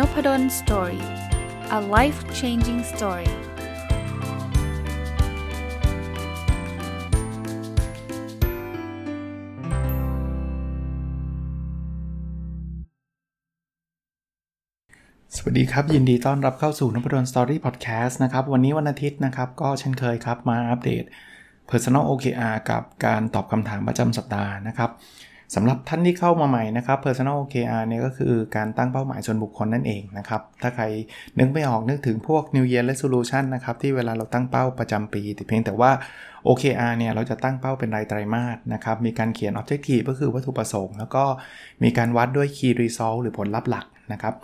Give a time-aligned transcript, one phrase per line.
[0.00, 1.04] Nopadol Story
[1.78, 3.30] a life changing story
[15.36, 21.04] สวัสดีครับ ยินดีต้อนรับเข้าสู่นพดล Story Podcast นะครับ วันนี้วันอาทิตย์นะครับ ก็เช่นเคยครับมาอัปเดต
[21.70, 24.90] Personal OKR กับการตอบคำถามประจำสัปดาห์นะครับ
[25.54, 30.84] สำหรับท่านที่เข้ามาใหม่นะครับ Personal OKR เนี่ยก็คือการตั้งเป้าหมายส่วนบุคคลนั่นเองนะครับ ถ้าใคร
[31.38, 35.90] นึกไม่ออกนึกถึงพวก New Year Resolution นะครับ ที่เวลาเราตั้งเป้าประจำปีแต่เพียงแต่ว่า
[36.46, 41.24] OKR เนี่ยเราจะตั้งเป้าเป็นรายไตรมาสนะครับ มีการเขียน Objective ก็คือวัตถุประสงค์ แล้วก็
[41.82, 44.34] มีการวัดด้วย Key Result หรือผลลัพธ์หลักนะครับ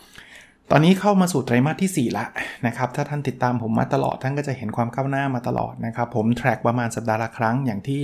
[0.71, 2.25] ตอนนี้เข้ามาสู่ไตรมาสที่ 4 ละ
[2.67, 8.03] นะครับ ถ้าท่านติดตามผมมาตลอดท่านก็จะเห็นความก้าวหน้ามาตลอดนะครับ ผมแทร็กประมาณสัปดาห์ละครั้งอย่างที่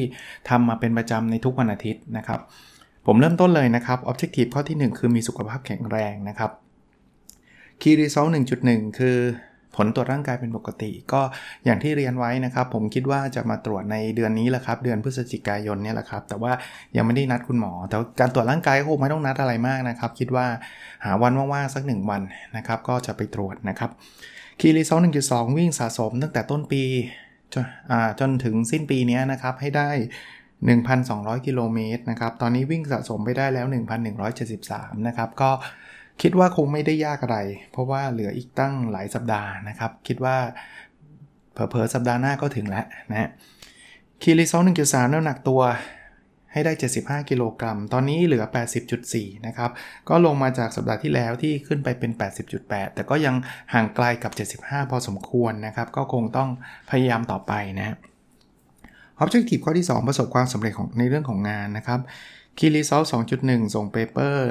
[0.48, 2.40] ทำมาเป็นประจำในทุกวันอาทิตย์นะครับ
[3.06, 6.50] ผมเริ่มต้นเลยนะครับ Objective ข้อที่ 1 คือมีสุขภาพแข็งแรงนะครับ
[7.80, 8.30] Key Result
[8.62, 9.18] 1.1 คือ
[9.76, 11.20] ผลตรวจร่างกายเป็นปกติ ก็
[11.64, 16.52] อย่างที่เรียนไว้นะครับ ผมคิดว่าจะมาตรวจในเดือนนี้แหละครับ เดือนพฤศจิกายนเนี่ยแหละครับ แต่ว่า
[16.96, 20.46] ยังไม่ได้นัดคุณหมอ แต่การตรวจร่างกายคงไม่ต้องนัดอะไรมากนะครับ คิดว่า
[21.04, 22.22] หาวันว่างๆสัก 1 วัน
[22.56, 23.90] นะครับ ก็จะไปตรวจนะครับ
[24.60, 26.82] Key Result 1.2 วิ่งสะสมตั้งแต่ต้นปี
[27.54, 27.56] จ
[28.20, 29.90] จนถึงสิ้นปีนี้นะครับให้ได้
[30.70, 33.66] 1,200 กิโลเมตรนะครับ ตอนนี้วิ่งสะสมไปได้แล้ว
[34.36, 35.50] 1,173 นะครับ ก็
[36.22, 37.38] คิดว่าคงไม่ได้ยากอะไร
[37.72, 40.36] เพราะว่าเหลืออีกตั้งหลายสัปดาห์นะครับ คิดว่า
[41.52, 43.30] เผลอๆสัปดาห์หน้าก็ถึงแล้วนะ
[44.22, 45.62] คีรีซอล1.3 น้ำหนักตัว
[46.52, 48.44] ให้ได้ 75 กิโลกรัม ตอนนี้เหลือ
[48.94, 49.70] 80.4 นะครับ
[50.08, 52.10] ก็ลงมาจากสัปดาห์ที่แล้วที่ขึ้นไปเป็น
[52.54, 53.34] 80.8 แต่ก็ยัง
[53.74, 56.48] ห่างไกลกับ 75 พอสมควรนะครับ ก็คงต้อง
[56.90, 57.96] พยายามต่อไปนะ
[59.22, 62.00] Objective ข้อที่ 2 ประสบความสำเร็จของในเรื่องของงานนะครับ
[62.58, 63.06] Key Result
[63.40, 64.48] 2.1 ส่งเปเปอร์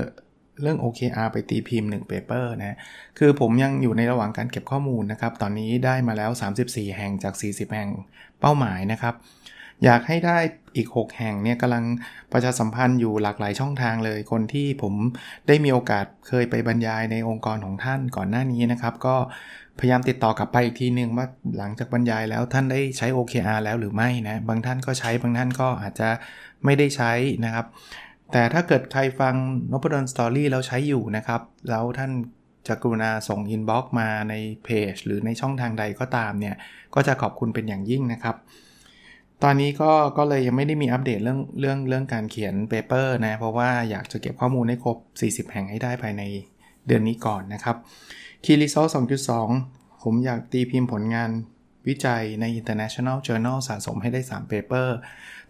[0.61, 2.77] เรื่อง OKR ไปตีพิมพ์ 1 paper นะ
[3.19, 6.31] คือผมยังอยู่ในระหว่างการเก็บข้อมูลนะครับ ตอนนี้ได้มาแล้ว
[6.63, 7.89] 34 แห่งจาก 40 แห่ง
[8.39, 9.15] เป้าหมายนะครับ
[9.83, 10.37] อยากให้ได้
[10.75, 11.85] อีก 6 แห่งเนี่ยกำลัง
[12.33, 14.93] ประชาสัมพันธ์อยู่หลากหลายช่องทางเลย คนที่ผม
[15.47, 19.15] ได้มีโอกาสเคยไปบรรยายในองค์กรของท่านก่อนหน้านี้นะครับ ก็
[19.81, 21.25] พยายามติดต่อกลับไปอีกทีหนึ่งว่า
[21.57, 26.09] หลังจากบรรยายแล้วท่านได้ใช้ OKR แล้วหรือไม่นะ บางท่านก็ใช้บางท่านก็อาจจะ
[26.65, 27.11] ไม่ได้ใช้
[27.45, 27.65] นะครับ
[28.31, 29.35] แต่ถ้าเกิดใครฟัง
[29.71, 32.11] นพดล Story แล้วใช้อยู่นะครับ แล้วท่าน
[32.67, 34.33] จะกรุณาส่ง inbox มาใน
[34.63, 36.55] เพจหรือในช่องทางใดก็ตามเนี่ย
[36.95, 38.35] ก็จะขอบคุณเป็นอย่างยิ่งนะครับ
[39.43, 44.97] ตอนนี้ก็ก็เลยยังไม่ได้มีอัปเดตเรื่องเรื่องเรื่องการเขียน paper นะ เพราะว่าอยากจะเก็บข้อมูลให้ครบ
[45.47, 46.23] 40 แห่งให้ได้ภายใน
[46.87, 47.77] เดือนนี้ก่อนนะครับ
[48.43, 48.89] Key Result
[49.45, 51.31] 2.2 ผมอยากตีพิมพ์ผลงาน
[51.87, 54.87] วิจัยใน International Journal สะสมให้ได้ 3 paper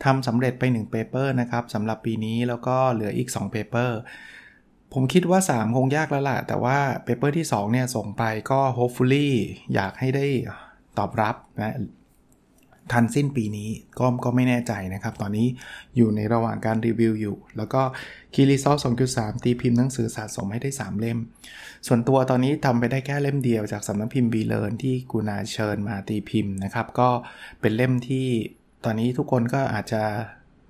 [0.03, 3.91] ทำสำเร็จไป 1 paper นะครับสำหรับปีนี้แล้วก็เหลืออีก 2 paper
[4.93, 9.29] ผมคิดว่า 3 คงยากแล้วล่ะ แต่ว่า paper ที่ 2 เนี่ย ส่งไปก็ hopefully
[9.73, 10.25] อยากให้ได้
[10.97, 11.77] ตอบรับนะ
[12.91, 13.69] ทันสิ้นปีนี้
[13.99, 15.47] ก็ก็ไม่แน่ใจนะครับ ตอนนี้
[15.97, 17.81] อยู่ในระหว่างการรีวิวอยู่ แล้วก็
[18.33, 21.19] คีรีซอส2.3 ตีพิมพ์หนังสือสะสมให้ได้ 3 เล่ม
[21.87, 27.09] ส่วนตัวตอนนี้ทำไปได้แค่เล่มเดียวจากสำนักพิมพ์บีเลินที่กูนาเชิญมาตีพิมพ์นะครับ ก็
[27.61, 28.27] เป็นเล่มที่
[28.85, 30.03] ตอนนี้ทุกคนก็อาจจะ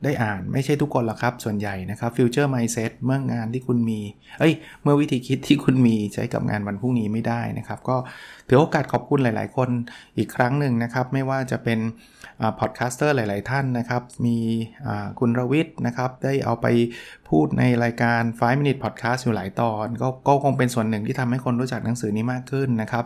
[0.06, 4.00] ได้อ่านไม่ใช่ทุกคนหรอกครับ ส่วนใหญ่นะครับ Future Mindset เมื่องานที่คุณมี
[4.40, 7.98] เอ้ย เมื่อวิธีคิดที่คุณมีใช้กับงานวันพรุ่งนี้ไม่ได้นะครับ ก็
[8.52, 9.70] ถือโอกาสขอบคุณหลาย ๆ คน
[10.18, 11.80] อีกครั้งหนึ่งนะครับ ไม่ว่าจะเป็น
[12.60, 14.38] podcaster หลาย ๆ ท่านนะครับ มี
[15.20, 16.68] คุณรวิทย์นะครับ ได้เอาไป
[17.30, 23.06] พูดในรายการ 5 minute podcast อยู่หลายตอนก็ก็คงเป็นส่วนหนึ่งที่ทำให้คนรู้จักหนังสือนี้มากขึ้นนะครับ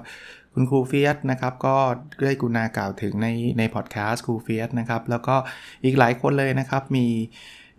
[0.53, 1.75] คุณครูเฟียสนะครับ ก็
[2.25, 5.35] ได้กรุณากล่าวถึงในในพอดแคสต์ครูเฟียสนะครับ แล้วก็
[5.83, 7.07] อีกหลายคนเลยนะครับมี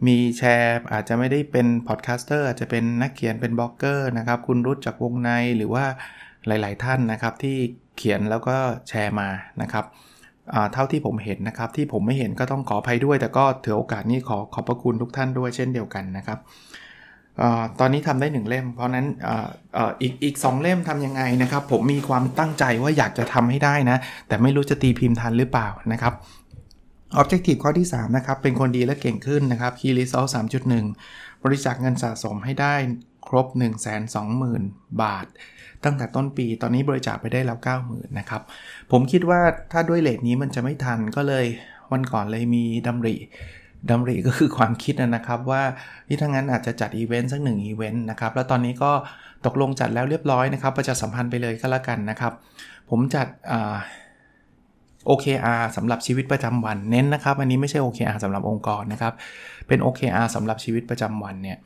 [0.07, 5.85] มีแชร์อาจจะไม่ได้เป็น podcaster อาจจะเป็นนักเขียนเป็นบล็อกเกอร์นะครับ คุณรุดจากวงในหรือว่า
[6.47, 7.57] หลาย ๆ ท่านนะครับที่
[7.97, 8.57] เขียนแล้วก็
[8.89, 9.29] แชร์มา
[9.63, 9.85] นะครับ
[10.73, 16.39] เท่าที่ผมเห็นนะครับ ที่ผมไม่เห็นก็ต้องขออภัยด้วย แต่ก็ถือโอกาสนี้ขอขอบพระคุณทุกท่านด้วยเช่นเดียวกันนะครับ
[17.81, 19.07] ตอนนี้ทำได้ 1 เล่ม เพราะนั้น
[19.77, 23.97] ออีกอีกสเล่มทำยังไงนะครับ ผมมีความตั้งใจว่าอยากจะทำให้ได้นะ
[24.29, 26.15] แต่ไม่รู้จะตีพิมพ์ทันหรือเปล่านะครับ
[27.21, 30.29] Objective ข้อที่ 3 นะครับ เป็นคนดีและเก่งขึ้นนะครับ Key Result
[30.85, 32.75] 3.1บริจาคเงินสะสมให้ได้
[33.29, 33.47] ครบ
[34.25, 35.27] 120,000 บาท
[35.85, 38.43] ตั้งแต่ต้นปีตอนนี้บริจาคไปได้แล้ว 90,000นะครับ
[38.91, 39.41] ผมคิดว่า
[39.73, 41.47] ถ้าด้วย rate นี้มันจะไม่ทันก็เลย
[41.93, 43.17] วันก่อนเลยมีดำริ
[43.91, 45.63] ดำริก็คือความคิดนะครับว่า
[46.09, 48.93] ที่ทั้งนั้นอาจจะจัดอีเวนต์สักหนึ่งอีเวนต์นะครับ แล้วตอนนี้ก็
[49.47, 52.33] ตกลงจัดแล้วเรียบร้อยนะครับ ประชาสัมพันธ์ไปเลยก็แล้วกันนะครับ
[52.91, 53.27] ผมจัด
[55.09, 59.13] OKR สำหรับชีวิตประจำวันเน้นนะครับ อันนี้ไม่ใช่ OKR สำหรับองค์กรนะครับ
[59.69, 61.59] เป็น OKR สำหรับชีวิตประจำวันเนี่ย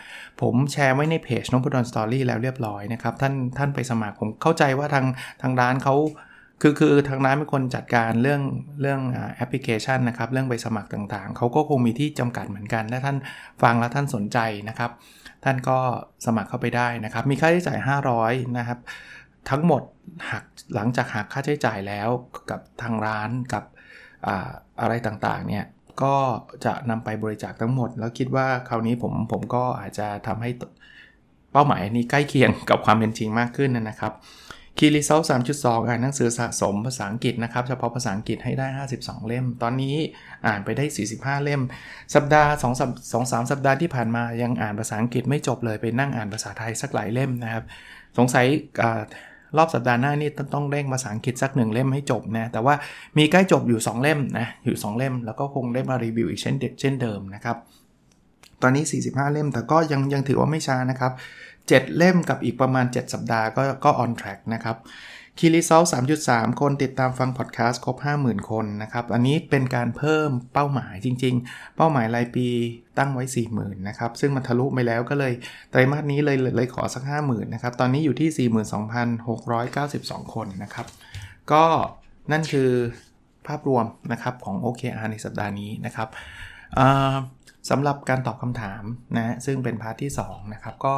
[0.42, 5.06] ผมแชร์ไว้ในเพจนพดลสตอรี่แล้วเรียบร้อยนะครับ ท่านท่านไปสมัครผมเข้าใจว่าทาง
[5.42, 5.96] ทางร้านเขา
[6.62, 8.42] คือคือทางร้านเป็นคนจัดการเรื่อง
[8.82, 9.02] เรื่อง
[9.36, 13.18] แอปพลิเคชันนะครับเรื่องไปสมัครต่างๆ เขาก็คงมีที่จำกัดเหมือนกันถ้าท่าน
[13.64, 14.40] ฟังแล้วท่านสนใจ
[14.70, 14.92] นะครับ
[15.44, 15.78] ท่านก็
[16.26, 17.80] สมัครเข้าไปได้นะครับ มีค่าใช้จ่าย
[18.18, 18.80] 500 นะครับ
[19.50, 19.84] ทั้งหมด
[20.32, 20.44] หัก
[20.76, 22.10] หลังจากหักค่าใช้จ่ายแล้ว
[22.50, 23.64] กับทางร้านกับ
[24.28, 24.36] อะ
[24.82, 25.66] อะไรต่างๆเนี่ย
[26.02, 26.16] ก็
[26.66, 30.50] จะนำไปบริจาคทั้งหมด แล้วคิดว่าคราวนี้ผมผมก็อาจจะทำให้
[31.52, 34.14] เป้าหมายนี้ใกล้เคียงกับความเป็นจริงมากขึ้นนะครับ
[34.82, 38.68] คีรีเซลสามจุดสองอ่านหนังสือสะสมภาษาอังกฤษนะครับ เฉพาะภาษาอังกฤษให้ได้
[39.00, 39.96] 52 เล่ม ตอนนี้
[40.48, 40.86] อ่านไปได้
[41.16, 41.62] 45 เล่ม
[42.16, 42.66] สัปดาห์2
[43.14, 47.64] 2 3สัปดาห์ที่ผ่านมายังอ่านภาษาอังกฤษไม่จบเลยไปนั่งอ่านภาษาไทยสักหลายเล่มนะครับ
[48.18, 48.46] สงสัย
[49.58, 52.76] รอบสัปดาห์หน้านี่ต้องเร่งภาษาอังกฤษสักหนึ่งเล่มให้จบนะแต่ว่า
[53.18, 57.58] มีใกล้จบอยู่ 2 เล่มนะอยู่ 2 เล่ม แล้วก็คงได้มารีวิวอีกเช่นเด็ดเช่นเดิมนะครับ
[58.64, 61.12] ตอนนี้ 45 เล่มแต่ก็ยังยังถือว่าไม่ช้านะครับ
[61.74, 64.78] 7 เล่มกับอีกประมาณ 7 สัปดาห์ก็ก็ on track นะครับ
[65.42, 65.84] คีรีเซล
[66.22, 72.48] 3.3 คนติดตามฟังพอดแคสต์ครบ 50,000 คนนะครับ อันนี้เป็นการเพิ่มเป้าหมายจริง ๆ เป้าหมายรายปี
[72.98, 73.24] ตั้งไว้
[73.54, 75.34] 40,000 นะครับ ซึ่งมันทะลุไปแล้วก็เลย
[75.72, 78.50] ไตรมาสนี้เลยเลยขอสัก 50,000 นะครับ ตอนนี้อยู่ที่
[79.16, 80.88] 42,692 คนนะครับ
[81.52, 81.64] ก็
[82.32, 82.70] นั่นคือ
[83.48, 86.08] ภาพรวมนะครับของ OKR ในสัปดาห์นี้นะครับ
[87.70, 88.84] สำหรับการตอบคำถาม
[89.18, 90.94] นะซึ่งเป็น part ที่2นะครับก็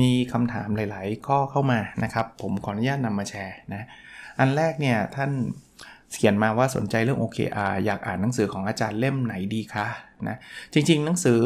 [0.00, 3.82] มีคำถามหลาย ๆ ข้อเข้ามานะครับผมขออนุญาตนำมาแชร์นะ
[4.38, 5.30] อันแรกเนี่ยท่าน
[6.14, 9.86] เขียนมาว่าสนใจเรื่อง OKR อยากอ่านหนังสือของอาจารย์เล่มไหนดีคะ
[10.28, 10.36] นะ
[10.72, 11.38] จริงๆ หนังสือ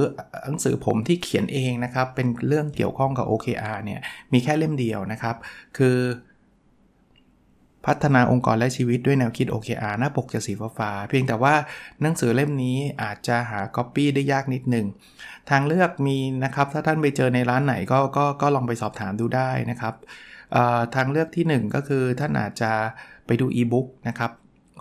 [0.46, 4.00] หนังสือผมที่เขียนเองนะครับเป็นเรื่องเกี่ยวข้องกับ OKR เนี่ย
[4.32, 5.36] มีแค่เล่มเดียวนะครับ
[5.78, 5.96] คือ
[7.88, 11.54] พัฒนาองค์กรและชีวิตด้วยแนวคิด OKR หน้าปกจะสีฟ้าเพียงแต่ว่า
[12.02, 14.86] หนังสือเล่มนี้อาจจะหา Copy ได้ยากนิดหนึ่ง
[15.50, 19.94] ทางเลือกมีนะครับ ถ้าท่านไปเจอในร้านไหนก็ก็ก็ลองไปสอบถามดูได้นะครับ
[20.94, 22.72] ทางเลือกที่ 1 ก็คือท่านอาจจะ
[23.26, 24.32] ไปดูอีบุ๊กนะครับ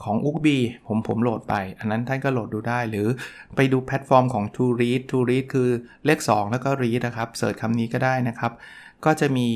[0.04, 0.58] ของอุกบี
[0.88, 3.08] ผมผมโหลดไป อันนั้นท่านก็โหลดดูได้ หรือ
[3.56, 5.70] ไปดูแพลตฟอร์มของ To Read To Read คือ
[6.06, 8.52] เลข 2 แล้วก็ Read นะครับเสิร์ชคำนี้ก็ได้นะครับ
[9.06, 9.48] ก็จะมี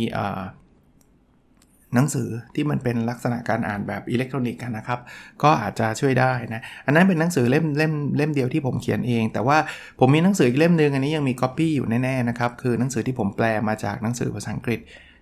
[1.95, 4.99] หนังสือที่มันเป็นลักษณะการอ่านแบบอิเล็กทรอนิกส์กันนะครับ
[5.43, 9.57] ก็อาจจะช่วยได้นะ อันนั้นเป็นหนังสือเล่มเล่มเล่มเดียวที่ผมเขียนเอง แต่ว่า
[9.99, 14.79] ผมมีหนังสืออีกเล่มนึงอันนี้ยังมีก๊อปปี้อยู่แน่ๆนะครับ คือหนังสือที่ผมแปลมาจากหนังสือภาษาอังกฤษ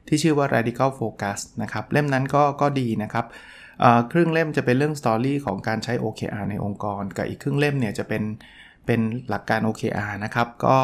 [0.08, 3.26] ที่ชื่อว่า radical focus นะครับ เล่มนั้นก็ก็ดีนะครับ
[4.12, 8.24] ครึ่งเล่มจะเป็นเรื่อง story ของการใช้ OKR ในองค์กร กับอีกครึ่งเล่มเนี่ยจะเป็น
[8.86, 9.00] เป็น
[9.30, 10.78] หลักการ OKR นะครับ ก็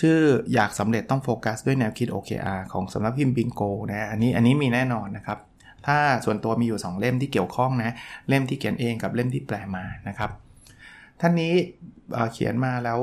[0.00, 0.18] ชื่อ
[0.54, 5.38] อยากสำเร็จต้องโฟกัสด้วยแนวคิด OKR ของสำนักพิมพ์บิงโกนะอันนี้อันนี้มีแน่นอนนะครับ
[5.86, 7.94] ถ้าส่วนตัวมีอยู่ 2 เล่มที่เกี่ยวข้องนะ
[8.28, 10.30] เล่มที่เขียนเองกับเล่มที่แปลมานะครับ
[11.20, 11.52] ท่านนี้
[12.32, 12.98] เขียนมาแล้ว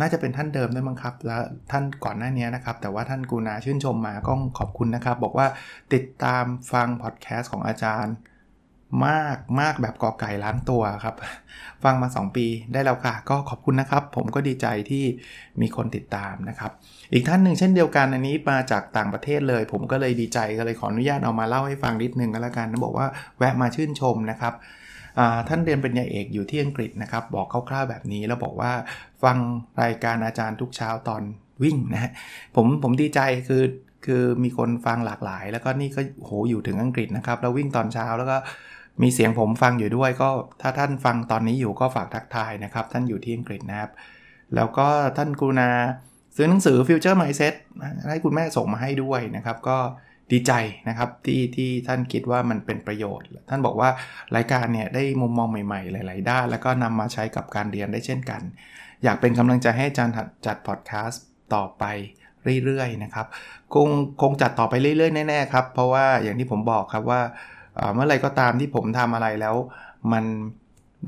[0.00, 5.46] น่าจะเป็นท่านเดิมด้วยมั้งครับ แล้วท่านก่อนหน้านี้นะครับ แต่ว่าท่านกูนาชื่นชมมาก็ขอบคุณนะครับ บอกว่า
[5.94, 8.14] ติดตามฟังพอดแคสต์ของอาจารย์
[9.06, 11.16] มากมากแบบกอไก่ล้านตัวครับ
[11.84, 15.04] ฟังมา 2 ปีได้แล้วค่ะ ก็ขอบคุณนะครับ ผมก็ดีใจที่
[15.60, 16.70] มีคนติดตามนะครับ
[17.12, 23.06] อีกท่านหนึ่งเช่นเดียวกันอันนี้มาจากต่างประเทศเลย ผมก็เลยดีใจก็เลยขออนุญาตเอามาเล่าให้ฟังนิดนึงก็แล้วกันบอกว่า
[23.38, 24.54] แวะมาชื่นชมนะครับ
[25.48, 28.72] ท่านเรียนเปริญญาเอกอยู่ที่อังกฤษนะครับ บอกคร่าวๆแบบนี้แล้วบอกว่า
[29.22, 29.36] ฟัง
[29.82, 31.22] รายการอาจารย์ทุกเช้าตอน
[31.62, 32.10] วิ่งนะฮะ
[32.56, 33.62] ผมผมดีใจคือ
[34.06, 38.36] คือมีคนฟังหลากหลาย แล้วก็นี่ก็โหอยู่ถึงอังกฤษนะครับแล้ววิ่งตอนเช้าแล้วก็
[39.02, 40.30] มีเสียงผมฟังอยู่ด้วยก็
[40.62, 43.90] ถ้าท่านฟังตอนนี้อยู่ก็ฝากทักทายนะครับ ท่านอยู่ที่อังกฤษนะครับ
[44.54, 45.70] แล้วก็ท่านกรุณา
[46.36, 47.54] ซื้อหนังสือ Future Mindset
[48.10, 49.78] ให้คุณแม่ส่งมาให้ด้วยนะครับ ก็
[50.32, 50.52] ดีใจ
[50.88, 53.90] นะครับที่ที่ท่านคิดว่ามันเป็นประโยชน์ ท่านบอกว่า
[54.36, 58.42] รายการเนี่ยได้มุมมองใหม่ๆ หลายๆ ด้าน แล้วก็นำมาใช้กับการเรียนได้เช่นกัน
[59.04, 60.14] อยากเป็นกำลังใจให้อาจารย์
[60.46, 61.24] จัดพอดแคสต์
[61.54, 61.84] ต่อไป
[62.64, 63.26] เรื่อยๆนะครับ
[63.74, 63.88] คง
[64.22, 67.20] คงจัดต่อไปเรื่อยๆ แน่ๆครับ เพราะว่าอย่างที่ผมบอกครับว่า
[67.94, 69.56] เมื่อไรก็ตามที่ผมทำอะไรแล้ว
[70.12, 70.24] มัน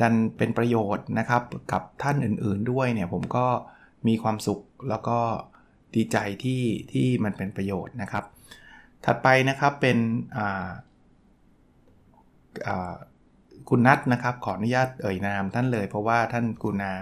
[0.01, 3.47] ดันเป็นประโยชน์นะครับกับท่านอื่นๆด้วยเนี่ยผมก็
[4.09, 5.19] มีความสุขแล้วก็
[5.95, 6.63] ดีใจที่
[6.93, 8.25] ที่มันเป็นประโยชน์นะครับ
[9.05, 9.99] ถัดไปนะครับเป็น
[13.69, 16.93] คุณนัทนะครับขออนุญาตเอ่ยนามท่านเลยเพราะว่าท่านกุณา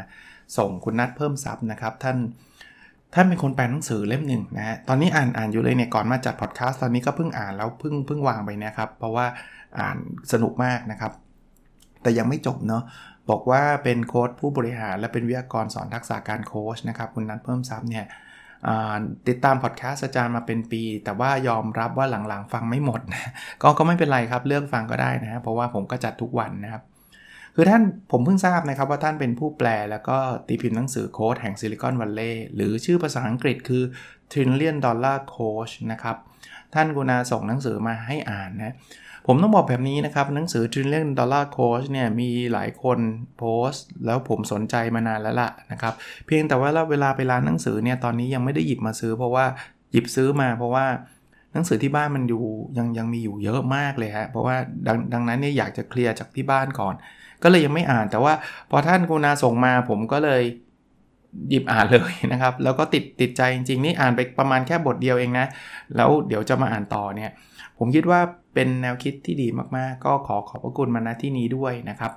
[0.58, 2.18] ส่งคุณนัทเพิ่มซับนะครับ ท่าน
[3.14, 9.26] ท่านเป็นคนแปลหนังสือเล่มหนึ่งนะฮะ ตอนนี้อ่านอ่านอยู่เลยเนี่ยก่อนมาจัดพอดแคสต์ตอนนี้ก็เพิ่งอ่านแล้วเพิ่งเพิ่งวางไปนะครับ เพราะว่า
[9.78, 9.96] อ่าน
[10.32, 11.12] สนุกมากนะครับ
[12.02, 12.82] แต่ยังไม่จบเนาะ
[13.30, 18.06] บอกว่าเป็นโค้ดผู้บริหาร และเป็นวิทยากรสอนทักษะการโค้ชนะครับคุณนัทเพิ่มทรัพย์เนี่ย
[19.28, 23.30] ติดตามพอดแคสต์อาจารย์มาเป็นปี แต่ว่ายอมรับว่าหลังๆ ฟังไม่หมดนะ
[23.62, 26.82] ก็ก็ไม่เป็นไรครับเลือกฟังก็ได้นะเพราะว่าผมก็จัดทุกวันนะครับ
[27.60, 33.82] คือท่านผมเพิ่งทราบนะครับว่าท่านเป็นผู้แปลแล้วก็ตีพิมพ์หนังสือโค้ดแห่งซิลิคอนวัลเลย์หรือชื่อภาษาอังกฤษคือ
[34.32, 36.16] Trillion Dollar Coach นะครับ
[36.74, 38.74] ท่านกุณาส่งหนังสือมาให้อ่านนะ
[39.26, 42.98] ผมต้องบอกแบบนี้นะครับ หนังสือ Trillion Dollar Coach เนี่ยมีหลายคน
[43.38, 45.94] โพสต์ แล้วผมสนใจมานานแล้วล่ะนะครับ
[46.26, 49.44] เพียงแต่ว่าเวลาไปร้านหนังสือเนี่ยตอนนี้ยังไม่ได้หยิบมาซื้อ เพราะว่า
[49.92, 50.86] หยิบซื้อมาเพราะว่า
[51.52, 52.42] หนังสือที่บ้านมันอยู่
[52.78, 56.96] ยังยังมีอยู่เยอะมากเลยฮะเพราะว่าดังดังนั้นเนี่ยอยากจะเคลียร์จากที่บ้านก่อน
[57.42, 58.32] ก็เลยยังไม่อ่าน แต่ว่า
[58.70, 60.42] พอท่านกุณาส่งมาผมก็เลย
[61.48, 65.46] หยิบอ่านเลยนะครับ แล้วก็ติดติดใจจริงๆ นี่อ่านไปประมาณแค่บทเดียวเองนะ
[65.96, 67.30] แล้วเดี๋ยวจะมาอ่านต่อเนี่ย
[67.78, 68.20] ผมคิดว่า
[68.54, 72.12] เป็นแนวคิดที่ดีมากๆ ก็ขอขอบพระคุณมาณที่นี้ด้วยนะครับ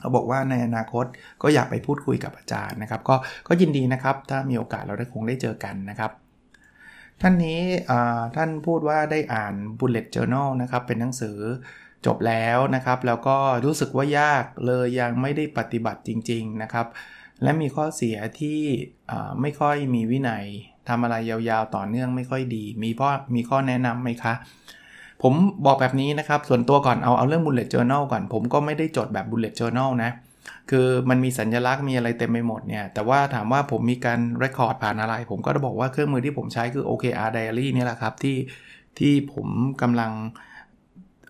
[0.00, 1.04] เขาบอกว่าในอนาคต
[1.42, 3.16] ก็อยากไปพูดคุยกับอาจารย์นะครับ ก็
[3.48, 6.10] ก็ยินดีนะครับ ถ้ามีโอกาสเราได้คงได้เจอกันนะครับ
[7.20, 7.60] ท่านนี้
[8.36, 11.38] ท่านพูดว่าได้อ่าน Bullet Journal นะครับ เป็นหนังสือ
[12.06, 16.86] จบแล้วนะครับ แล้วก็รู้สึกว่ายากเลยยังไม่ได้ปฏิบัติจริง ๆนะครับ
[17.42, 18.60] และมีข้อเสียที่
[19.40, 20.44] ไม่ค่อยมีวินัย
[20.88, 24.34] ทำอะไรยาวๆต่อเนื่องไม่ค่อยดี มีพ่อมีข้อแนะนำไหมคะ
[25.22, 25.34] ผม
[25.66, 30.10] บอกแบบนี้นะครับ ส่วนตัวก่อนเอาเอาเรื่อง bullet journal ก่อน ผมก็ไม่ได้จดแบบ bullet journal นะ
[30.70, 38.36] คือมันมีสัญลักษณ์มีอะไรเต็มไปหมดเนี่ย แต่ว่าถามว่าผมมีการ record ผ่านอะไร ผมก็จะบอกว่าเครื่องมือที่ผมใช้คือ OKR Diary นี่แหละครับที่
[38.98, 39.48] ที่ผม
[39.82, 40.12] กำลัง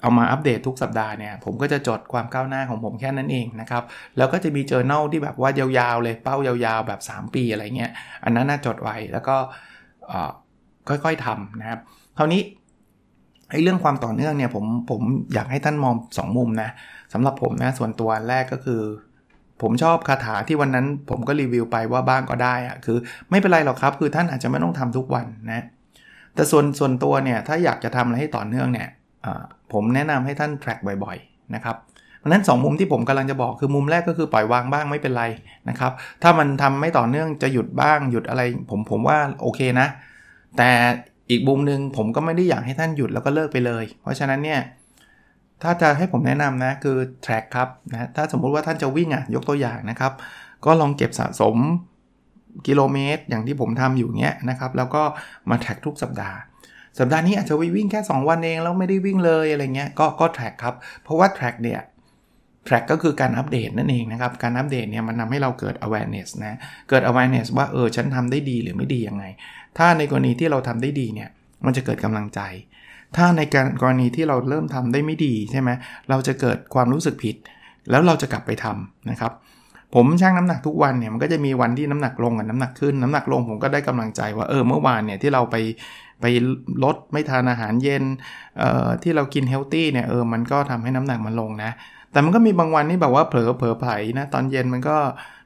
[0.06, 3.82] เอามาอัปเดตทุกสัปดาห์เนี่ยผมก็จะจดความก้าวหน้าของผมแค่นั้นเองนะครับ
[4.16, 7.90] แล้วก็จะมีเจอ journal ที่แบบว่ายาวๆเลยเป้ายาวๆแบบ 3 ปีอะไรเงี้ย
[8.24, 9.36] อันนั้นน่าจดไว้แล้วก็
[10.88, 11.80] ค่อยๆทำนะครับ
[12.18, 12.40] คราวนี้
[13.50, 15.00] ไอ้เรื่องความต่อเนื่องเนี่ยผมผม
[15.34, 16.70] อยากให้ท่านมอง 2 มุมนะ
[17.12, 18.80] สำหรับผมนะส่วนตัวแรกก็คือ
[19.62, 22.98] ผมชอบคาถาที่วันนั้นผมก็รีวิวไปว่าบ้างก็ได้อะคือ
[23.30, 25.64] ไม่เป็นไรหรอกครับ คือท่านอาจจะไม่ต้องทำทุกวันนะ
[26.34, 28.88] แต่ส่วนส่วนตัวเนี่ยถ้าอยากจะทำอะไรให้ต่อเนื่องเนี่ย
[29.72, 31.76] ผมแนะนำให้ท่าน track บ่อยๆนะครับ
[32.18, 35.24] เพราะนั้น 2 มุมที่ผมกำลังจะบอกคือมุมแรกก็คือปล่อยวางบ้างไม่เป็นไร
[35.68, 35.92] นะครับ
[36.22, 39.86] ถ้ามันทำไม่ต่อเนื่องจะหยุดบ้างหยุดอะไร ผมผมว่าโอเคนะ
[40.56, 40.70] แต่
[41.30, 44.60] อีกมุมหนึ่งผมก็ไม่ได้อยากให้ท่านหยุดแล้วก็เลิกไปเลย เพราะฉะนั้นเนี่ย
[45.62, 50.12] ถ้าจะให้ผมแนะนำนะคือ track ครับนะถ้าสมมุติว่าท่านจะวิ่งอะยกตัวอย่างนะครับ
[50.64, 51.56] ก็ลองเก็บสะสม
[52.66, 55.02] กิโลเมตร อย่างที่ผมทำอยู่เนี้ยนะครับ แล้วก็
[55.50, 56.36] มา track ทุกสัปดาห์
[56.98, 61.80] สัปดาห์นี้อาจจะวิ่งแค่ 2 วันเองแล้วไม่ได้วิ่งเลยอะไรเงี้ยก็ก็แทร็กครับ เพราะว่าแทร็กเนี่ย
[62.64, 69.24] แทร็กก็คือการอัปเดตนั่นเองนะครับ การอัปเดตเนี่ยมันทาให้เราเกิด awareness นะเกิด awareness ว่าเออฉันทำได้ดีหรือไม่ดียังไง
[69.78, 71.28] ถ้าในกรณีที่เราทำได้ดีเนี่ย
[71.64, 72.40] มันจะเกิดกำลังใจ
[73.16, 75.70] ถ้าในการกรณีที่เราเริ่มทำได้ไม่ดีใช่ไหม
[76.08, 77.36] เราจะเกิดความรู้สึกผิด
[77.90, 79.32] แล้วเราจะกลับไปทำนะครับ
[79.94, 85.56] ผมชั่งน้ำหนักทุกวันเนี่ยมันก็จะมีวันที่น้ำหนักลงกับน้ำหนักขึ้นน้ำหนักลงผมก็ได้กำลังใจว่าเออเมื่อวานเนี่ยที่เราไป
[86.20, 86.26] ไป
[86.84, 88.04] ลดไม่ทานอาหารเย็น
[88.58, 91.70] เอ่อที่เรากินเฮลตี้เนี่ยเออมันก็ทำให้น้ำหนักมันลงนะ
[92.12, 94.96] แต่มันก็มีบางวันที่แบบว่าเผลอเผลอไผลนะตอนเย็นมันก็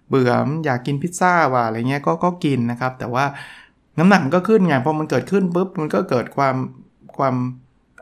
[0.09, 0.32] เบื่อ
[0.64, 3.25] อยากกินพิซซ่าว่ะอะไรเงี้ยก็ก็กินนะครับ แต่ว่า
[3.99, 6.56] น้ำหนักมันก็ขึ้นไงพอมันเกิดขึ้นปุ๊บมันก็เกิดความ
[7.16, 7.35] ความ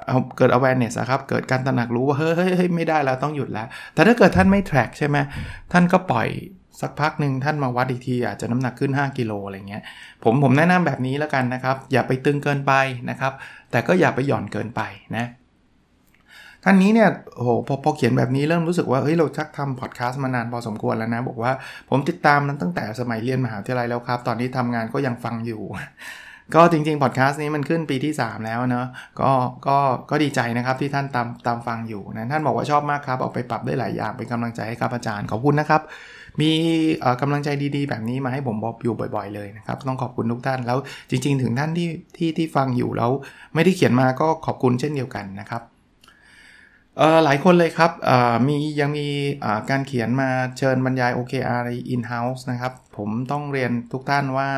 [0.06, 5.16] เอาเกิด awareness ครับ เกิดการตระหนักรู้ว่า เฮ้ยเฮ้ยไม่ได้แล้วต้องหยุดแล้ว แต่ถ้าเกิดท่านไม่ track ใช่ไหม
[5.72, 6.28] ท่านก็ปล่อย
[6.80, 9.82] สักพักหนึ่งท่านมาวัดอีกที อาจจะน้ำหนักขึ้น 5 กิโลอะไรเงี้ย
[10.24, 12.72] ผมผมแนะนำแบบนี้แล้วกันนะครับ อย่าไปตึงเกินไป
[13.10, 13.32] นะครับ
[13.70, 14.80] แต่ก็อย่าไปหย่อนเกินไป
[15.16, 15.26] นะ
[16.64, 21.52] ท่านนี้เนี่ยโอ้โหพอพอเขียนแบบนี้เริ่มรู้สึกว่าเฮ้ยเราชักทำพอดแคสต์มานานพอสมควรแล้วนะ บอกว่า
[21.90, 25.62] ผมติดตามนั้นตั้งแต่สมัยเรียนมหาวิทยาลัยแล้วครับ ตอนนี้ทำงานก็ยังฟังอยู่
[26.54, 28.86] ก็จริงๆ พอดแคสต์นี้มันขึ้นปีที่ 3 แล้วเนาะ
[29.20, 29.30] ก็
[29.66, 29.76] ก็
[30.10, 35.82] ก็ดีใจนะครับที่ท่านตามตามฟังอยู่นะท่านบอกว่าชอบมากครับเอาไปปรับได้หลายอย่างเป็นกำลังใจให้ครับอาจารย์ขอบคุณนะครับ
[36.40, 36.50] มี
[37.20, 40.78] กำลังใจดีๆ แบบนี้มาให้ผมบอกอยู่บ่อย ๆ เลยนะครับต้องขอบคุณทุกท่านแล้ว
[41.10, 43.10] จริง ๆ ถึงท่านที่ที่ที่ฟังอยู่แล้ว
[43.54, 45.62] ไม่ได้เขียนมาก็ขอบคุณเช่นเดียวกันนะครับ
[47.24, 47.90] หลายคนเลยครับ
[48.46, 49.06] มียังมี
[49.70, 50.28] การเขียนมา
[50.58, 51.62] เชิญบรรยาย OKR
[51.94, 54.50] in-house นะครับ ผมต้องเรียนทุกท่านว่า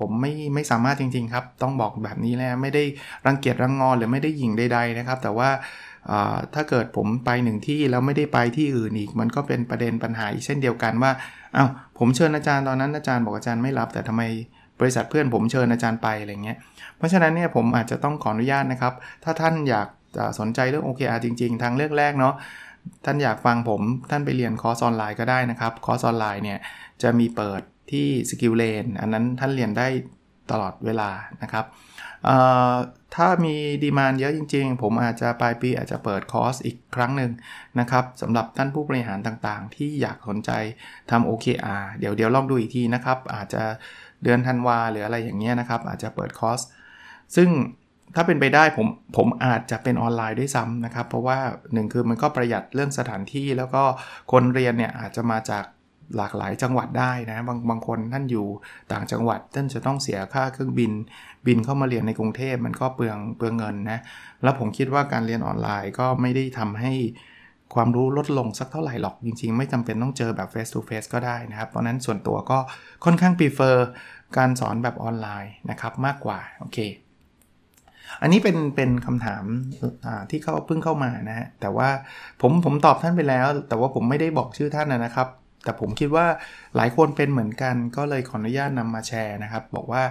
[0.00, 2.84] ผมไม่ไม่สามารถจริงๆครับ ต้องบอกแบบนี้แล้วไม่ได้
[3.26, 5.50] รังเกียจรังงอนหรือไม่ได้หยิ่งใดๆนะครับ แต่ว่า
[6.54, 11.12] ถ้าเกิดผมไปหนึ่งที่แล้วไม่ได้ไปที่อื่นอีก มันก็เป็นประเด็นปัญหาอีกเช่นเดียวกันว่า
[11.56, 14.22] อา้าวผมเชิญอาจารย์ตอนนั้นอาจารย์บอกอาจารย์ไม่รับ แต่ทำไม
[14.80, 16.58] บริษัทเพื่อนผมเชิญอาจารย์ไปอะไรเงี้ย
[16.96, 19.88] เพราะฉะนั้นเนี่ยผมอาจจะต้องขออนุญาตนะครับ ถ้าท่านอยาก
[20.38, 22.34] สนใจเรื่อง OKR จริง ๆ ทางเลือกแรกเนาะ
[23.04, 26.58] ท่านอยากฟังผมท่านไปเรียนคอร์สออนไลน์ก็ได้นะครับคอร์สออนไลน์เนี่ย
[27.02, 27.60] จะมีเปิด
[27.90, 29.88] ที่ SkillLane อันนั้นท่านเรียนได้
[30.50, 31.10] ตลอดเวลา
[31.42, 31.64] นะครับ
[33.14, 37.30] ถ้ามี demand เยอะจริง ๆ ผมอาจจะปลายปีอาจจะเปิดคอร์สอีกครั้งหนึ่ง
[37.80, 40.50] นะครับสำหรับท่านผู้บริหารต่างๆ ที่อยากสนใจ
[41.10, 43.62] ทำ OKR เดี๋ยวเดี๋ยวลองดูอีกทีนะครับ อาจจะ
[44.22, 46.60] เดือนธันวาหรืออะไรอย่างเงี้ยนะครับ อาจจะเปิดคอร์ส
[47.36, 47.48] ซึ่ง
[48.14, 51.38] ถ้าเป็นไปได้ผมผมอาจจะเป็นออนไลน์ด้วยซ้ำนะครับ เพราะว่า
[51.72, 53.82] หนึ่งคือมันก็ประหยัดเรื่องสถานที่แล้วก็
[54.32, 55.64] คนเรียนเนี่ยอาจจะมาจาก
[56.16, 58.46] หลากหลายจังหวัดได้นะบางบางคนท่านอยู่
[58.92, 60.92] ต่างจังหวัดท่านจะต้องเสียค่าเครื่องบิน
[61.46, 64.00] บินเข้ามาเรียนในกรุงเทพมันก็เปลืองเปลืองเงินนะ
[64.42, 66.92] แล้วผมคิดว่าการเรียนออนไลน์ก็ไม่ได้ทำให้
[67.74, 72.58] ความรู้ลดลงสักเท่าไหร่หรอกจริงๆ ไม่จำเป็นต้องเจอแบบ face to face ก็ได้นะครับ เพราะนั้นส่วนตัวก็
[73.04, 73.76] ค่อนข้าง prefer
[74.36, 76.78] การสอนแบบออนไลน์นะครับมากกว่าโอเค
[78.22, 79.44] อันนี้เป็นเป็นคำถาม
[80.30, 81.88] ที่เขาเพิ่งเข้ามานะฮะแต่ว่า
[82.40, 85.28] ผมผมตอบท่านไปแล้ว แต่ว่าผมไม่ได้บอกชื่อท่านนะครับ
[85.66, 86.26] แต่ผมคิดว่า
[86.76, 90.02] หลายคนเป็นเหมือนกันก็เลยขออนุญาตนำมาแชร์นะครับ บอกว่า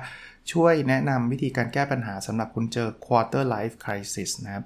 [0.52, 4.64] ช่วยแนะนำวิธีการแก้ปัญหาสำหรับคุณเจอ quarter life crisis นะครับ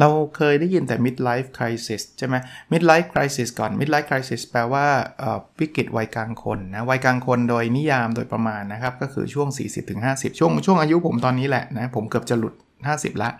[0.00, 2.34] เราเคยได้ยินแต่ mid life crisis ใช่ไหม
[2.72, 4.86] mid life crisis ก่อน mid life crisis แปลว่า
[5.60, 9.48] วิกฤตวัยกลางคนนะวัยกลางคนโดยนิยามโดยประมาณนะครับ ก็คือช่วง
[9.94, 12.54] 40-50 ช่วงช่วงอายุผมตอนนี้แหละนะผมเกือบจะหลุด
[12.88, 13.30] 50 ละ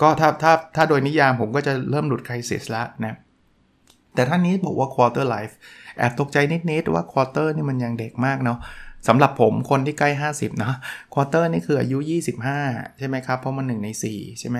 [0.00, 3.16] ก็ถ้าถ้าถ้าโดยนิยามผมก็จะเริ่มหลุด crisis ละนะ
[4.14, 5.54] แต่ท่านนี้บอกว่า quarter life
[5.98, 6.36] แอบตกใจ
[6.70, 8.58] นิด ๆ ว่า quarter นี่มันยังเด็กมากเนาะ
[9.08, 10.72] สำหรับผมคนที่ใกล้ 50นะ
[11.14, 11.98] quarter นี่คืออายุ
[12.48, 14.58] 25 ใช่ไหมครับ เพราะมันหนึ่งใน 4 ใช่ไหม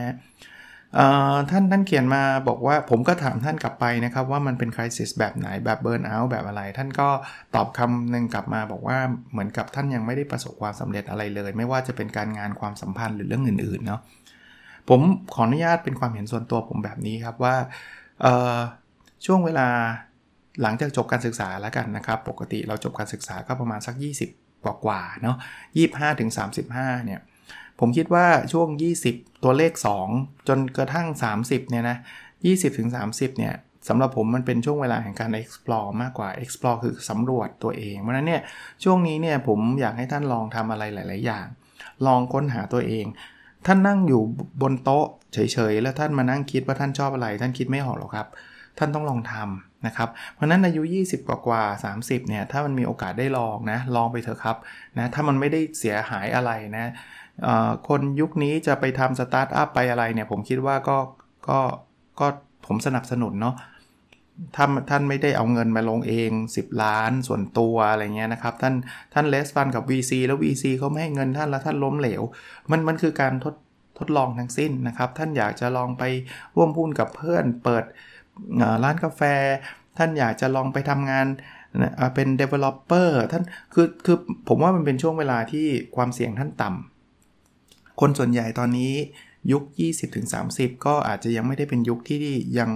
[1.51, 7.09] ท่านท่านเขียนมาบอกว่าผมก็ถามท่านกลับไปนะครับว่ามันเป็นคริสิสแบบไหนแบบเบิร์นเอาท์แบบอะไร ท่านก็
[7.55, 8.99] ตอบคำหนึ่งกลับมาบอกว่า
[9.33, 14.01] เหมือนกับท่านยังไม่ได้ประสบความสำเร็จอะไรเลย ไม่ว่าจะเป็นการงานความสัมพันธ์หรือเรื่องอื่นๆเนาะ
[14.89, 15.01] ผม
[15.35, 17.55] ขออนุญาตเป็นความเห็นส่วนตัวผมแบบนี้ครับว่า
[19.25, 19.69] ช่วงเวลา
[20.63, 23.95] หลังจากจบการศึกษาแล้วกันนะครับ ปกติเราจบการศึกษาก็ประมาณสัก
[24.31, 25.37] 20 กว่ากว่าเนาะ
[25.79, 26.31] 25ถึง
[26.69, 27.21] 35 เนี่ย
[27.81, 28.69] ผมคิดว่าช่วง
[29.07, 29.73] 20 ตัวเลข
[30.11, 31.07] 2 จนกระทั่ง
[31.41, 31.97] 30 เนี่ยนะ
[32.39, 33.55] 20ถึง30 เนี่ย
[33.89, 38.43] สำหรับผมมันเป็นช่วงเวลาแห่งการ explore มากกว่า explore คือสำรวจตัวเอง เพราะนั้นเนี่ย
[38.85, 41.47] ช่วงนี้เนี่ยผมอยากให้ท่านลองทำอะไรหลาย ๆ อย่าง
[42.07, 43.07] ลองค้นหาตัวเอง
[43.67, 44.23] ท่านนั่งอยู่
[44.63, 45.39] บนโต๊ะเฉ
[45.73, 48.27] ย ๆ แล้วท่านมานั่งคิดว่าท่านชอบอะไร ท่านคิดไม่ออกหรอกครับ
[48.79, 51.63] ท่านต้องลองทำ นะครับ เพราะนั้นอายุ 20 กว่ากว่า
[51.97, 54.57] 30 เนี่ย ถ้ามันมีโอกาสได้ลองนะ ลองไปเถอะครับ
[54.99, 56.93] นะ ถ้ามันไม่ได้เสียหายอะไรนะ
[57.89, 60.99] คนยุคนี้จะไปทำสตาร์ทอัพไปอะไรเนี่ย ผมคิดว่าก็
[61.49, 61.61] ก็
[62.21, 62.27] ก็
[62.67, 63.57] ผมสนับสนุนเนาะ
[64.57, 68.75] ถ้านท่านไม่ได้เอาเงินมาลงเอง 10 ล้านส่วนตัวอะไรเงี้ยนะครับ ท่าน
[69.15, 72.23] ท่านเลสฟันกับ VC แล้ว VC เขาไม่ให้เงินท่านแล้วท่านล้มเหลว
[72.71, 73.55] มันมันคือการทด
[73.99, 76.05] ทดลองทั้งสิ้นนะครับ ท่านอยากจะลองไป
[76.57, 77.85] ร่วมพูนกับเพื่อนเปิด
[78.85, 79.23] ร้านกาแฟ
[79.99, 81.27] ท่านอยากจะลองไปทำงาน
[82.15, 83.43] เป็น developer ท่าน
[83.75, 84.17] คือคือ
[84.49, 85.67] ผมว่ามันเป็นช่วงเวลาที่
[85.97, 88.93] ความเสี่ยงท่านต่ำคนส่วนใหญ่ตอนนี้
[89.53, 89.63] ยุค
[90.25, 92.25] 20-30 ก็อาจจะยังไม่ได้เป็นยุคที่
[92.59, 92.71] ยัง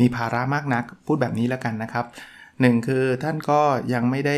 [0.00, 2.06] มีภาระมากนัก พูดแบบนี้แล้วกันนะครับ
[2.60, 3.60] หนึ่งคือท่านก็
[3.94, 4.36] ยังไม่ได้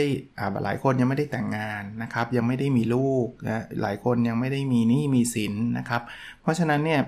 [0.64, 6.02] หลายคนยังไม่ได้แต่งงานนะครับ ยังไม่ได้มีลูกนะหลายคนยังไม่ได้มีหนี้มีสินนะครับ
[6.42, 7.00] เพราะฉะนั้นเนี่ย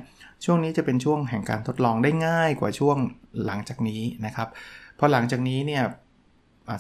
[0.45, 2.97] ช่วงนี้จะเป็นช่วงแห่งการทดลองได้ง่ายกว่าช่วง
[3.47, 4.49] หลังจากนี้นะครับ
[4.99, 5.83] พอหลังจากนี้เนี่ย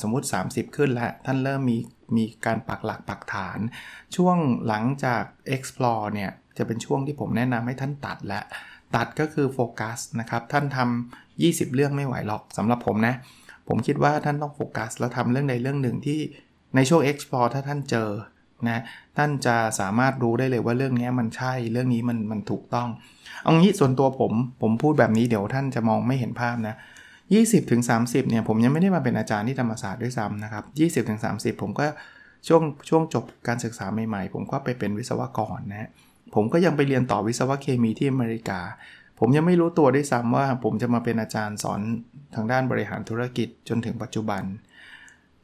[0.02, 1.78] สมมุติ 30 ขึ้นแล้ว ท่านเริ่มมี
[2.16, 3.58] มีการปักหลักปักฐาน
[4.16, 4.36] ช่วง
[4.66, 5.22] หลังจาก
[5.54, 8.40] explore เนี่ย จะเป็นช่วงที่ผมแนะนำให้ท่านตัดและ
[8.96, 13.14] ตัดก็คือโฟกัสนะครับ ท่านทำ20 เรื่องไม่ไหวหรอกสำหรับผมนะ
[13.68, 16.20] ผมคิดว่าท่านต้องโฟกัส แล้วทำเรื่องใดเรื่องหนึ่งที่
[16.76, 18.08] ในช่วง explore ถ้าท่านเจอ
[18.70, 18.78] นะ
[19.16, 22.88] ท่านจะสามารถรู้ได้เลยว่าเรื่องนี้มันใช่เรื่องนี้มันมันถูกต้อง
[23.42, 26.74] เอางี้ส่วนตัวผมผมพูดแบบนี้เดี๋ยวท่านจะมองไม่เห็นภาพนะ
[27.22, 30.64] 20ถึง30เนี่ยผมยังไม่ได้มาเป็นอาจารย์ที่ธรรมศาสตร์ด้วยซ้ำนะครับ
[31.04, 31.86] 20ถึง30ผมก็
[32.48, 35.90] ช่วงช่วงจบการศึกษาใหม่ๆ ผมก็ไปเป็นวิศวกรนะ
[36.34, 38.60] ผมก็ยังไปเรียนต่อวิศวเคมีที่อเมริกา
[39.18, 41.80] ผมยังไม่รู้ตัวด้วยซ้ำว่าผมจะมาเป็นอาจารย์สอน
[42.34, 44.42] ทางด้านบริหารธุรกิจจนถึงปัจจุบัน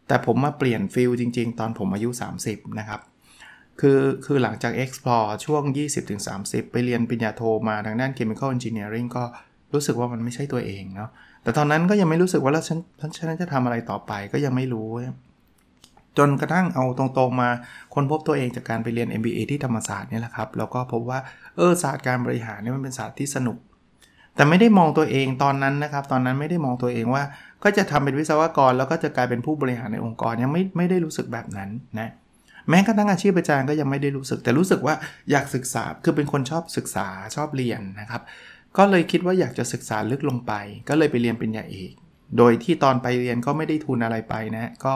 [0.06, 2.10] แต่ผมมาเปลี่ยนฟิลจริง ๆ ตอนผมอายุ
[2.44, 3.00] 30 นะครับ
[3.80, 5.62] คือคือหลังจาก explore ช่วง
[6.16, 9.24] 20-30 ไปเรียนปริญญาโทมาทางด้าน chemical engineering ก็
[9.74, 11.10] รู้สึกว่ามันไม่ใช่ตัวเองเนาะ
[11.42, 12.78] แต่ตอนนั้นก็ยังไม่รู้สึกว่าแล้วฉัน
[13.16, 14.88] ฉันจะทำอะไรต่อไปก็ยังไม่รู้
[16.18, 17.48] จนกระทั่งเอาตรงๆมา
[17.94, 21.18] ค้นพบตัวเองจากการไปเรียน MBA ที่ธรรมศาสตร์นี่แหละครับ แล้วก็พบว่า
[21.56, 23.56] เออศาสตร์การบริหารนี่มันเป็นศาสตร์ที่สนุก
[24.34, 27.22] แต่ไม่ได้มองตัวเองตอนนั้นนะครับ ตอนนั้นไม่ได้มองตัวเองว่า
[27.64, 32.10] ก็จะทำเป็นวิศวกร แล้วก็จะกลายเป็นผู้บริหารในองค์กรยังไม่ไม่ได้รู้สึกแบบนั้นนะ
[32.70, 34.94] แม้กระทั่งอาชีพอาจารย์ก็ยังไม่ได้รู้สึก แต่รู้สึกว่า
[35.30, 37.06] อยากศึกษาคือเป็นคนชอบศึกษา
[37.36, 38.22] ชอบเรียนนะครับ
[38.76, 40.52] ก็เลยคิดว่าอยากจะศึกษาลึกลงไป
[40.88, 41.92] ก็เลยไปเรียนปริญญาเอก
[42.38, 44.94] โดยที่ตอนไปเรียนก็ไม่ได้ทุนอะไรไปนะก็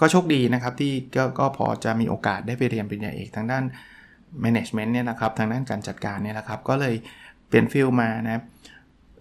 [0.00, 3.64] ก็โชคดีนะครับที่กก็พอจะมีโอกาสได้ไปเรียนปริญญาเอกทางด้าน
[4.44, 6.94] management เนี่ยนะครับทางด้านการจัดการเนี่ยนะครับ ก็เลย
[7.48, 8.42] เปลี่ยนฟิลมานะครับ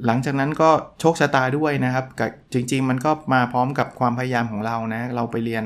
[0.05, 2.05] หลังจากนั้นก็โชคชะตาด้วยนะครับ
[2.53, 5.63] จริง ๆ มันก็มาพร้อมกับความพยายามของเรานะ เราไปเรียน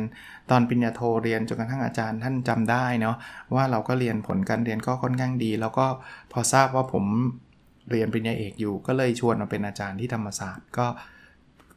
[0.52, 3.16] ตอนปริญญาโทเรียนจนกระทั่งอาจารย์ท่านจำได้เนาะ
[3.56, 5.86] ว่าเราก็เรียนผลการเรียนก็ค่อนข้างดี แล้วก็
[6.32, 7.04] พอทราบว่าผม
[7.92, 10.88] เรียนปริญญาเอกอยู่ ก็เลยชวนมาเป็นอาจารย์ที่ธรรมศาสตร์ก็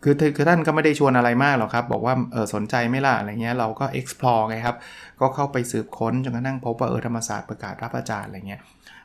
[0.03, 4.77] คือคือท่านก็ไม่ได้ชวนอะไรมากหรอกครับ บอกว่าเออสนใจไม่ล่ะอะไรเงี้ยเราก็ explore ไงครับ
[5.21, 8.61] ก็เข้าไปสืบค้นจนกระทั่งพบว่าเออธรรมศาสตร์ประกาศรับอาจารย์อะไรเงี้ย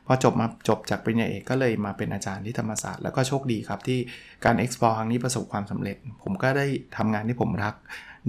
[0.06, 4.00] พอจบมาจบจากปริญญาเอกก็เลยมาเป็นอาจารย์ที่ธรรมศาสตร์แล้วก็โชคดีครับที่
[4.46, 6.66] การ explore ครั้งนี้ประสบความสำเร็จ ผมก็ได้
[6.98, 7.76] ทำงานที่ผมรัก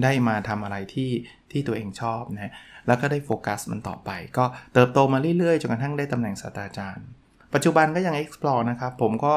[0.03, 1.11] ได้มาทำอะไรที่
[1.51, 2.53] ที่ตัวเองชอบนะ
[2.87, 7.07] แล้วก็ได้โฟกัสมันต่อไป ก็เติบโตมาเรื่อยๆจนกระทั่งได้ตำแหน่งศาสตราจารย์
[7.55, 9.35] ปัจจุบันก็ยัง explore นะครับผมก็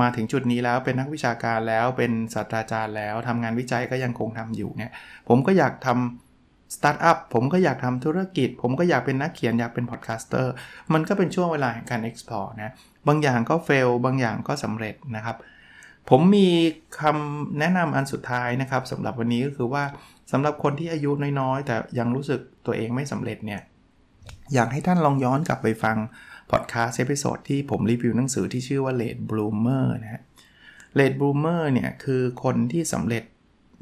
[0.00, 4.92] มาถึงจุดนี้แล้วเป็นนักวิชาการแล้วเป็นศาสตราจารย์แล้วทำงานวิจัยก็ยังคงทำอยู่เนี่ย
[5.28, 6.27] ผมก็อยากทำ
[6.74, 10.52] สตาร์ทอัพผมก็อยากทำธุรกิจ ผมก็อยากเป็นนักเขียนอยากเป็น podcaster
[10.92, 12.72] มันก็เป็นช่วงเวลาแห่งการ explore นะ
[13.08, 15.36] บางอย่างก็ fail บางอย่างก็สำเร็จนะครับ
[16.10, 16.48] ผมมี
[17.00, 19.84] คำแนะนำอันสุดท้ายนะครับสำหรับวันนี้ก็คือว่า
[20.32, 23.60] สำหรับคนที่อายุน้อยๆ แต่ยังรู้สึกตัวเองไม่สำเร็จเนี่ย
[24.54, 25.96] อยากให้ท่านลองย้อนกลับไปฟัง
[26.50, 30.22] พอดแคสต์ episode ที่ผมรีวิวหนังสือที่ชื่อว่า Late Bloomer นะฮะ
[30.98, 33.24] Late Bloomer เนี่ยคือคนที่สำเร็จ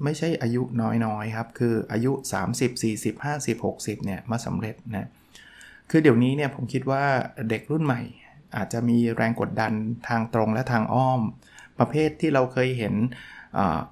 [0.05, 0.63] ไม่ใช่อายุ
[1.05, 2.13] น้อยๆครับ คืออายุ
[2.51, 5.09] 30 40 50 60เนี่ยมาสำเร็จนะ
[5.91, 7.05] คือเดี๋ยวนี้เนี่ยผมคิดว่า
[7.51, 8.03] เด็กรุ่นใหม่
[8.57, 9.73] อาจจะมีแรงกดดัน
[10.09, 11.21] ทางตรงและทางอ้อม
[11.79, 12.95] ประเภทที่เราเคยเห็น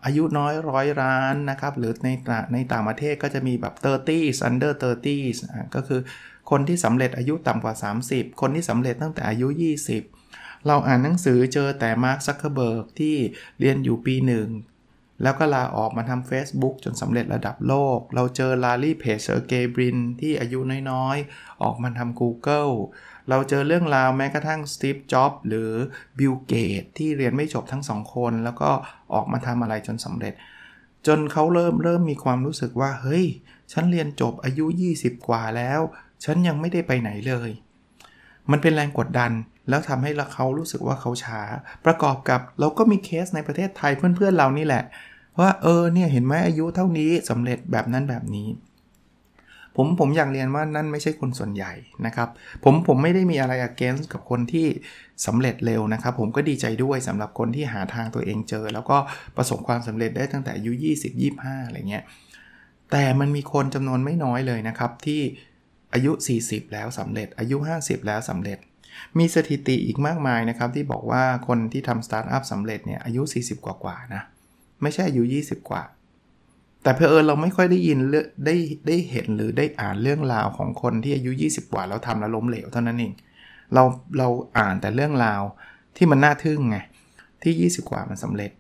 [0.05, 2.09] อายุน้อยร้อยล้านนะครับ หรือใน
[2.53, 4.73] ในต่างประเทศก็จะมีแบบ 30 under
[5.25, 6.01] 30ก็คือ
[6.51, 7.75] คนที่สำเร็จอายุต่ำกว่า
[8.09, 9.49] 30 คนที่สำเร็จตั้งแต่อายุ
[10.07, 13.17] 20 เราอ่านหนังสือเจอแต่มาร์คซักเคเบิร์กที่
[13.61, 14.49] เรียนอยู่ปีหนึ่ง
[15.22, 22.72] แล้วก็ลาออกมาทำ Facebook จนสำเร็จระดับโลก เราเจอลารีเพจเซอร์เกบรินที่อายุน้อยๆ ออกมาทำ Google
[23.29, 25.70] เราเจอเรื่องราวแม้กระทั่งสตีฟจ็อบหรือ
[26.18, 28.70] บิลเกตที่เรียนไม่จบทั้งสองคน แล้วก็
[29.14, 30.35] ออกมาทำอะไรจนสำเร็จ
[31.07, 33.27] จนเขาเริ่มเริ่มมีความรู้สึกว่า เฮ้ย
[33.72, 35.81] ฉันเรียนจบอายุ 20 กว่าแล้ว
[36.24, 37.50] ฉันยังไม่ได้ไปไหนเลย
[38.50, 39.33] มันเป็นแรงกดดัน
[39.68, 41.40] แล้วทำให้เขารู้สึกว่าเขาช้า
[41.87, 44.85] ประกอบกับเราก็มีเคสในประเทศไทยเพื่อนๆเรานี่แหละ
[45.38, 48.48] ว่าเออเนี่ยเห็นไหมอายุเท่านี้สำเร็จแบบนั้นแบบนี้
[49.77, 51.72] ผมผมอยากเรียนว่านั่นไม่ใช่คนส่วนใหญ่
[52.07, 52.29] นะครับ
[52.64, 54.66] ผมผมไม่ได้มีอะไร against กับคนที่
[55.27, 58.96] สำเร็จเร็วนะครับ ผมก็ดีใจด้วยสำหรับคนที่หาทางตัวเองเจอ แล้วก็
[59.37, 62.05] ประสบความสำเร็จได้ตั้งแต่อายุ20 25อะไรเงี้ย
[62.92, 65.20] แต่มันมีคนจำนวนไม่น้อยเลยนะครับที่
[65.94, 68.59] อายุ 40 แล้วสำเร็จอายุ 50 แล้วสำเร็จ
[69.18, 74.22] มีสถิติอีกมากมายนะครับ ที่บอกว่าคนที่ทำสตาร์ทอัพสำเร็จเนี่ยอายุ 40 กว่ากว่านะ
[74.83, 75.83] ไม่ใช่อายุ 20 กว่า
[76.83, 77.98] แต่เพอเอิญเราไม่ค่อยได้ยิน
[78.46, 83.12] ได้ได้เห็นหรือได้อ่านเรื่องราวของคนที่อายุ 20 กว่าแล้วทำแล้วล้มเหลวเท่านั้นเอง
[83.74, 83.83] เรา
[84.18, 84.28] เรา
[84.59, 85.42] อ่านแต่เรื่องราว
[85.96, 86.78] ที่มันน่าทึ่งไง
[87.42, 88.50] ที่ 20 กว่ามันสำเร็จ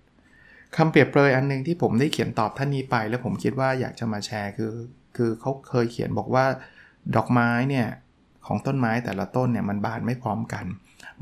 [0.76, 4.72] คำเปรียบเปรยอันนึงที่ผมได้เขียนตอบท่านนี้ไป แล้วผมคิดว่าอยากจะมาแชร์คือ
[5.16, 6.44] คือเขาเคยเขียนบอกว่า
[7.16, 7.86] ดอกไม้เนี่ย
[8.46, 10.64] ของต้นไม้แต่ละต้นเนี่ยมันบานไม่พร้อมกัน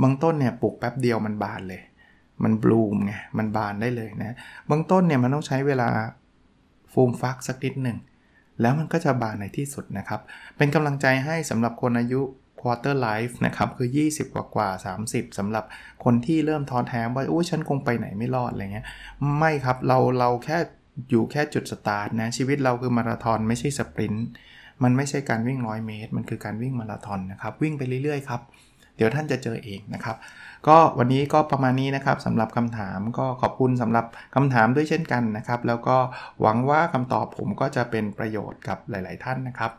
[0.02, 1.82] บางต้นเนี่ยปลูกแป๊บเดียวมันบานเลย
[2.42, 4.36] มัน bloom ไง มันบานได้เลยนะ
[4.70, 5.88] บางต้นเนี่ยมันต้องใช้เวลา
[6.92, 7.98] ฟูมฟักสักนิดหนึ่ง
[8.60, 10.20] แล้วมันก็จะบานในที่สุดนะครับ
[10.56, 12.20] เป็นกำลังใจให้สำหรับคนอายุ
[12.60, 14.68] quarter life นะครับ คือ 20 กว่ากว่า
[15.04, 15.64] 30สำหรับ
[16.04, 18.86] คนที่เริ่มท้อแท้ว่าโอ้ฉันคงไปไหนไม่รอดอะไรเงี้ย
[19.38, 20.58] ไม่ครับ เราเราแค่
[21.10, 24.26] อยู่แค่จุดสตาร์ทนะ ชีวิตเราคือมาราธอนไม่ใช่ sprint
[24.82, 28.40] มันไม่ใช่การวิ่งร้อยเมตร มันคือการวิ่งมาราธอนนะครับวิ่งไปเรื่อยๆครับ
[28.96, 30.16] เดี๋ยวท่านจะเจอเองนะครับ
[30.68, 35.96] ก็วันนี้ก็ประมาณนี้นะครับสำหรับคำถามก็ขอบคุณสำหรับคำถามด้วยเช่นกันนะครับ แล้วก็
[36.40, 39.70] หวังว่าคำตอบผมก็จะเป็นประโยชน์กับหลาย ๆ ท่านนะครับ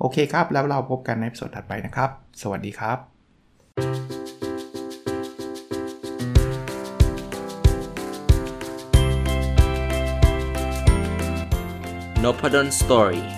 [0.00, 2.10] โอเคครับ แล้วเราพบกันในสดถัดไปนะครับ
[2.42, 2.98] สวัสดีครับ
[12.22, 13.37] n o p a d o n Story